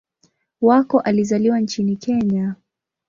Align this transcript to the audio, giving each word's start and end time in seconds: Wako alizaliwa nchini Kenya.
Wako 0.61 0.99
alizaliwa 0.99 1.59
nchini 1.59 1.95
Kenya. 1.95 2.55